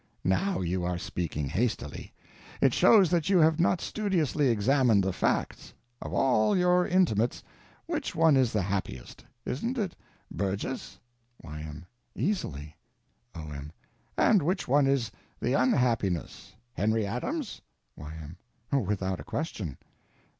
[0.25, 2.11] Now you are speaking hastily.
[2.59, 5.75] It shows that you have not studiously examined the facts.
[6.01, 7.43] Of all your intimates,
[7.85, 9.23] which one is the happiest?
[9.45, 9.95] Isn't it
[10.31, 10.97] Burgess?
[11.43, 11.85] Y.M.
[12.15, 12.75] Easily.
[13.35, 13.71] O.M.
[14.17, 16.55] And which one is the unhappiest?
[16.73, 17.61] Henry Adams?
[17.95, 18.37] Y.M.
[18.83, 19.77] Without a question!